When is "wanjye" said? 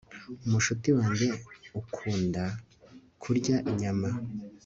0.99-1.27